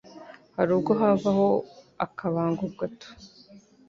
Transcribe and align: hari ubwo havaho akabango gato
hari 0.55 0.69
ubwo 0.77 0.91
havaho 0.99 1.47
akabango 2.05 2.65
gato 2.79 3.09